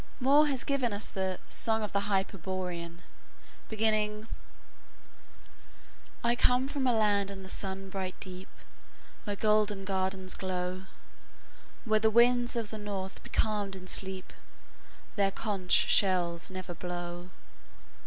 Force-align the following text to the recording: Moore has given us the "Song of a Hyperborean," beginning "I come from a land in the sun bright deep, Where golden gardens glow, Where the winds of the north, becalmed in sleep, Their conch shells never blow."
Moore 0.19 0.47
has 0.47 0.63
given 0.63 0.91
us 0.91 1.09
the 1.11 1.37
"Song 1.47 1.83
of 1.83 1.95
a 1.95 1.99
Hyperborean," 1.99 3.03
beginning 3.69 4.27
"I 6.23 6.35
come 6.35 6.67
from 6.67 6.87
a 6.87 6.91
land 6.91 7.29
in 7.29 7.43
the 7.43 7.49
sun 7.49 7.87
bright 7.91 8.19
deep, 8.19 8.49
Where 9.25 9.35
golden 9.35 9.85
gardens 9.85 10.33
glow, 10.33 10.85
Where 11.85 11.99
the 11.99 12.09
winds 12.09 12.55
of 12.55 12.71
the 12.71 12.79
north, 12.79 13.21
becalmed 13.21 13.75
in 13.75 13.87
sleep, 13.87 14.33
Their 15.17 15.29
conch 15.29 15.71
shells 15.71 16.49
never 16.49 16.73
blow." 16.73 17.29